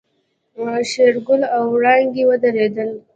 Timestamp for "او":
1.55-1.63